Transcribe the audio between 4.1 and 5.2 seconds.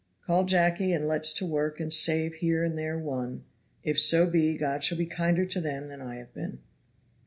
be God shall be